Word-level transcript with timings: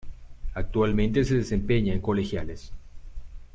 Actualmente 0.55 1.23
se 1.23 1.35
desempeña 1.35 1.93
en 1.93 2.01
Colegiales. 2.01 2.73